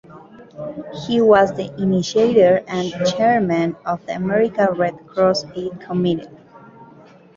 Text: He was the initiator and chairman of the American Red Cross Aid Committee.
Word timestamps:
He 1.05 1.21
was 1.21 1.53
the 1.53 1.71
initiator 1.79 2.63
and 2.67 2.91
chairman 3.05 3.75
of 3.85 4.03
the 4.07 4.15
American 4.15 4.73
Red 4.73 4.95
Cross 5.05 5.45
Aid 5.55 5.79
Committee. 5.79 6.27